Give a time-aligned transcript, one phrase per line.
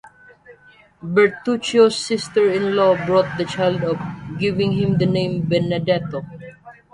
[1.03, 3.99] Bertuccio's sister-in-law brought the child up,
[4.39, 6.25] giving him the name Benedetto.